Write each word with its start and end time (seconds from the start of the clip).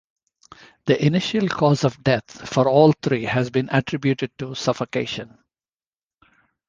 The 0.87 0.99
initial 1.05 1.47
cause 1.47 1.83
of 1.83 2.01
death 2.03 2.49
for 2.49 2.67
all 2.67 2.91
three 3.03 3.25
has 3.25 3.51
been 3.51 3.69
attributed 3.71 4.35
to 4.39 4.55
suffocation. 4.55 5.37